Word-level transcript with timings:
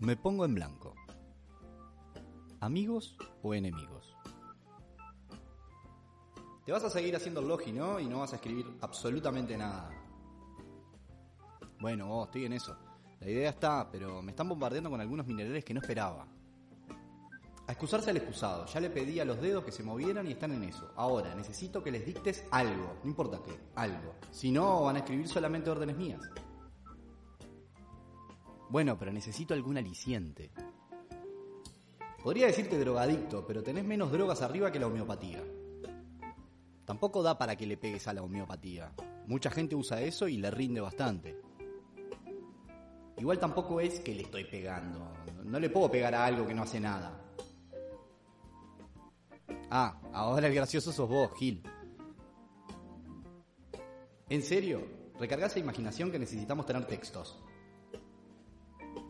Me 0.00 0.16
pongo 0.16 0.44
en 0.44 0.54
blanco. 0.54 0.94
¿Amigos 2.60 3.16
o 3.42 3.52
enemigos? 3.52 4.14
Te 6.64 6.70
vas 6.70 6.84
a 6.84 6.90
seguir 6.90 7.16
haciendo 7.16 7.40
el 7.40 7.48
logi, 7.48 7.72
¿no? 7.72 7.98
Y 7.98 8.06
no 8.06 8.20
vas 8.20 8.32
a 8.32 8.36
escribir 8.36 8.66
absolutamente 8.80 9.56
nada. 9.56 9.90
Bueno, 11.80 12.08
oh, 12.12 12.24
estoy 12.26 12.44
en 12.44 12.52
eso. 12.52 12.76
La 13.18 13.28
idea 13.28 13.50
está, 13.50 13.90
pero 13.90 14.22
me 14.22 14.30
están 14.30 14.48
bombardeando 14.48 14.88
con 14.88 15.00
algunos 15.00 15.26
minerales 15.26 15.64
que 15.64 15.74
no 15.74 15.80
esperaba. 15.80 16.28
A 17.66 17.72
excusarse 17.72 18.10
al 18.10 18.18
excusado. 18.18 18.66
Ya 18.66 18.78
le 18.78 18.90
pedí 18.90 19.18
a 19.18 19.24
los 19.24 19.40
dedos 19.40 19.64
que 19.64 19.72
se 19.72 19.82
movieran 19.82 20.28
y 20.28 20.32
están 20.32 20.52
en 20.52 20.62
eso. 20.62 20.92
Ahora, 20.94 21.34
necesito 21.34 21.82
que 21.82 21.90
les 21.90 22.06
dictes 22.06 22.44
algo. 22.52 22.98
No 23.02 23.10
importa 23.10 23.40
qué, 23.44 23.58
algo. 23.74 24.14
Si 24.30 24.52
no, 24.52 24.84
van 24.84 24.96
a 24.96 24.98
escribir 25.00 25.26
solamente 25.26 25.70
órdenes 25.70 25.96
mías. 25.96 26.20
Bueno, 28.70 28.98
pero 28.98 29.12
necesito 29.12 29.54
algún 29.54 29.78
aliciente. 29.78 30.50
Podría 32.22 32.46
decirte 32.46 32.78
drogadicto, 32.78 33.46
pero 33.46 33.62
tenés 33.62 33.84
menos 33.84 34.12
drogas 34.12 34.42
arriba 34.42 34.70
que 34.70 34.78
la 34.78 34.86
homeopatía. 34.86 35.42
Tampoco 36.84 37.22
da 37.22 37.38
para 37.38 37.56
que 37.56 37.66
le 37.66 37.76
pegues 37.76 38.08
a 38.08 38.12
la 38.12 38.22
homeopatía. 38.22 38.92
Mucha 39.26 39.50
gente 39.50 39.74
usa 39.74 40.00
eso 40.02 40.26
y 40.28 40.38
le 40.38 40.50
rinde 40.50 40.80
bastante. 40.80 41.38
Igual 43.18 43.38
tampoco 43.38 43.80
es 43.80 44.00
que 44.00 44.14
le 44.14 44.22
estoy 44.22 44.44
pegando. 44.44 45.12
No 45.44 45.58
le 45.58 45.70
puedo 45.70 45.90
pegar 45.90 46.14
a 46.14 46.24
algo 46.24 46.46
que 46.46 46.54
no 46.54 46.62
hace 46.62 46.80
nada. 46.80 47.24
Ah, 49.70 50.00
ahora 50.12 50.46
el 50.46 50.54
gracioso 50.54 50.92
sos 50.92 51.08
vos, 51.08 51.30
Gil. 51.38 51.62
¿En 54.28 54.42
serio? 54.42 54.82
Recargás 55.18 55.54
la 55.56 55.60
imaginación 55.62 56.10
que 56.10 56.18
necesitamos 56.18 56.66
tener 56.66 56.86
textos. 56.86 57.42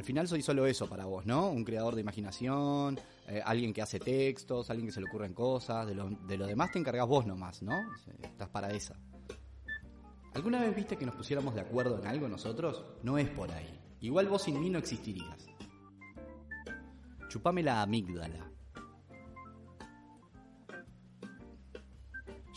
Al 0.00 0.06
final 0.06 0.26
soy 0.26 0.40
solo 0.40 0.64
eso 0.64 0.88
para 0.88 1.04
vos, 1.04 1.26
¿no? 1.26 1.50
Un 1.50 1.62
creador 1.62 1.94
de 1.94 2.00
imaginación, 2.00 2.98
eh, 3.28 3.42
alguien 3.44 3.74
que 3.74 3.82
hace 3.82 4.00
textos, 4.00 4.70
alguien 4.70 4.86
que 4.86 4.94
se 4.94 5.00
le 5.02 5.06
ocurren 5.06 5.34
cosas, 5.34 5.86
de 5.86 5.94
lo, 5.94 6.08
de 6.08 6.38
lo 6.38 6.46
demás 6.46 6.72
te 6.72 6.78
encargás 6.78 7.06
vos 7.06 7.26
nomás, 7.26 7.60
¿no? 7.60 7.78
Estás 8.22 8.48
para 8.48 8.70
esa. 8.70 8.96
¿Alguna 10.32 10.62
vez 10.62 10.74
viste 10.74 10.96
que 10.96 11.04
nos 11.04 11.14
pusiéramos 11.14 11.54
de 11.54 11.60
acuerdo 11.60 11.98
en 12.00 12.06
algo 12.06 12.28
nosotros? 12.28 12.82
No 13.02 13.18
es 13.18 13.28
por 13.28 13.52
ahí. 13.52 13.78
Igual 14.00 14.26
vos 14.28 14.40
sin 14.40 14.58
mí 14.58 14.70
no 14.70 14.78
existirías. 14.78 15.46
Chupame 17.28 17.62
la 17.62 17.82
amígdala. 17.82 18.50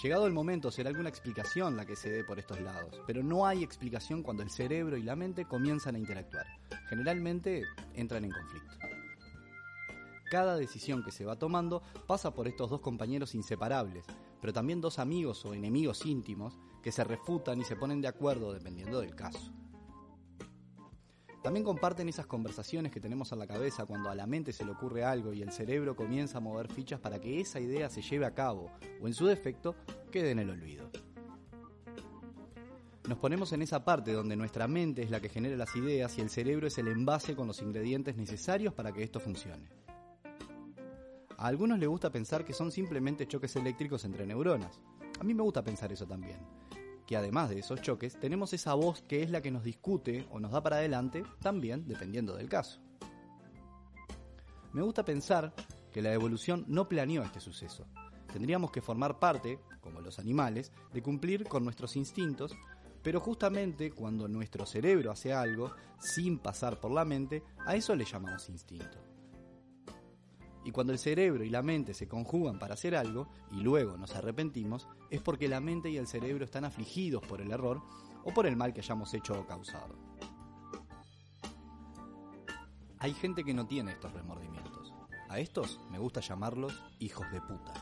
Llegado 0.03 0.27
el 0.27 0.33
momento 0.33 0.69
será 0.69 0.89
alguna 0.89 1.07
explicación 1.07 1.77
la 1.77 1.85
que 1.85 1.95
se 1.95 2.09
dé 2.09 2.25
por 2.25 2.37
estos 2.37 2.59
lados, 2.59 3.01
pero 3.07 3.23
no 3.23 3.45
hay 3.45 3.63
explicación 3.63 4.21
cuando 4.21 4.43
el 4.43 4.49
cerebro 4.49 4.97
y 4.97 5.01
la 5.01 5.15
mente 5.15 5.45
comienzan 5.45 5.95
a 5.95 5.97
interactuar. 5.97 6.45
Generalmente 6.89 7.63
entran 7.93 8.25
en 8.25 8.31
conflicto. 8.31 8.75
Cada 10.29 10.57
decisión 10.57 11.05
que 11.05 11.11
se 11.11 11.23
va 11.23 11.37
tomando 11.37 11.81
pasa 12.05 12.35
por 12.35 12.49
estos 12.49 12.69
dos 12.69 12.81
compañeros 12.81 13.33
inseparables, 13.33 14.05
pero 14.41 14.51
también 14.51 14.81
dos 14.81 14.99
amigos 14.99 15.45
o 15.45 15.53
enemigos 15.53 16.05
íntimos 16.05 16.59
que 16.81 16.91
se 16.91 17.05
refutan 17.05 17.61
y 17.61 17.63
se 17.63 17.77
ponen 17.77 18.01
de 18.01 18.09
acuerdo 18.09 18.51
dependiendo 18.51 18.99
del 18.99 19.15
caso. 19.15 19.53
También 21.43 21.65
comparten 21.65 22.07
esas 22.07 22.25
conversaciones 22.25 22.89
que 22.89 23.01
tenemos 23.01 23.33
en 23.33 23.39
la 23.39 23.47
cabeza 23.47 23.85
cuando 23.85 24.09
a 24.09 24.15
la 24.15 24.25
mente 24.25 24.53
se 24.53 24.63
le 24.63 24.71
ocurre 24.71 25.03
algo 25.03 25.33
y 25.33 25.41
el 25.41 25.51
cerebro 25.51 25.93
comienza 25.93 26.37
a 26.37 26.41
mover 26.41 26.71
fichas 26.71 27.01
para 27.01 27.19
que 27.19 27.41
esa 27.41 27.59
idea 27.59 27.89
se 27.89 28.01
lleve 28.01 28.25
a 28.25 28.33
cabo 28.33 28.71
o 29.01 29.07
en 29.07 29.13
su 29.13 29.25
defecto 29.25 29.75
quede 30.09 30.31
en 30.31 30.39
el 30.39 30.49
olvido. 30.49 30.89
Nos 33.09 33.17
ponemos 33.17 33.51
en 33.51 33.61
esa 33.61 33.83
parte 33.83 34.13
donde 34.13 34.37
nuestra 34.37 34.69
mente 34.69 35.03
es 35.03 35.11
la 35.11 35.19
que 35.19 35.27
genera 35.27 35.57
las 35.57 35.75
ideas 35.75 36.17
y 36.17 36.21
el 36.21 36.29
cerebro 36.29 36.67
es 36.67 36.77
el 36.77 36.87
envase 36.87 37.35
con 37.35 37.47
los 37.47 37.61
ingredientes 37.61 38.15
necesarios 38.15 38.73
para 38.73 38.93
que 38.93 39.03
esto 39.03 39.19
funcione. 39.19 39.67
A 41.37 41.47
algunos 41.47 41.77
les 41.77 41.89
gusta 41.89 42.09
pensar 42.09 42.45
que 42.45 42.53
son 42.53 42.71
simplemente 42.71 43.27
choques 43.27 43.53
eléctricos 43.57 44.05
entre 44.05 44.25
neuronas. 44.25 44.81
A 45.19 45.25
mí 45.25 45.33
me 45.33 45.43
gusta 45.43 45.61
pensar 45.61 45.91
eso 45.91 46.07
también 46.07 46.39
que 47.05 47.17
además 47.17 47.49
de 47.49 47.59
esos 47.59 47.81
choques, 47.81 48.19
tenemos 48.19 48.53
esa 48.53 48.73
voz 48.73 49.01
que 49.01 49.23
es 49.23 49.29
la 49.29 49.41
que 49.41 49.51
nos 49.51 49.63
discute 49.63 50.25
o 50.31 50.39
nos 50.39 50.51
da 50.51 50.61
para 50.61 50.77
adelante, 50.77 51.23
también 51.41 51.87
dependiendo 51.87 52.35
del 52.35 52.49
caso. 52.49 52.79
Me 54.71 54.81
gusta 54.81 55.05
pensar 55.05 55.53
que 55.91 56.01
la 56.01 56.13
evolución 56.13 56.65
no 56.67 56.89
planeó 56.89 57.23
este 57.23 57.39
suceso. 57.39 57.85
Tendríamos 58.31 58.71
que 58.71 58.81
formar 58.81 59.19
parte, 59.19 59.59
como 59.81 60.01
los 60.01 60.17
animales, 60.17 60.71
de 60.91 61.03
cumplir 61.03 61.43
con 61.47 61.63
nuestros 61.63 61.95
instintos, 61.95 62.55
pero 63.03 63.19
justamente 63.19 63.91
cuando 63.91 64.27
nuestro 64.27 64.65
cerebro 64.65 65.11
hace 65.11 65.33
algo 65.33 65.71
sin 65.99 66.39
pasar 66.39 66.79
por 66.79 66.91
la 66.91 67.05
mente, 67.05 67.43
a 67.65 67.75
eso 67.75 67.95
le 67.95 68.05
llamamos 68.05 68.49
instinto. 68.49 69.12
Y 70.65 70.71
cuando 70.71 70.93
el 70.93 70.99
cerebro 70.99 71.43
y 71.43 71.49
la 71.49 71.61
mente 71.61 71.93
se 71.93 72.07
conjugan 72.07 72.59
para 72.59 72.75
hacer 72.75 72.95
algo 72.95 73.27
y 73.51 73.61
luego 73.61 73.97
nos 73.97 74.15
arrepentimos, 74.15 74.87
es 75.09 75.21
porque 75.21 75.47
la 75.47 75.59
mente 75.59 75.89
y 75.89 75.97
el 75.97 76.07
cerebro 76.07 76.45
están 76.45 76.65
afligidos 76.65 77.25
por 77.25 77.41
el 77.41 77.51
error 77.51 77.81
o 78.23 78.33
por 78.33 78.45
el 78.45 78.55
mal 78.55 78.73
que 78.73 78.79
hayamos 78.79 79.13
hecho 79.13 79.39
o 79.39 79.45
causado. 79.45 79.95
Hay 82.99 83.13
gente 83.13 83.43
que 83.43 83.53
no 83.53 83.67
tiene 83.67 83.91
estos 83.91 84.13
remordimientos. 84.13 84.93
A 85.29 85.39
estos 85.39 85.79
me 85.91 85.99
gusta 85.99 86.21
llamarlos 86.21 86.81
hijos 86.99 87.29
de 87.31 87.41
puta. 87.41 87.73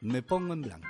Me 0.00 0.22
pongo 0.22 0.54
en 0.54 0.62
blanco. 0.62 0.88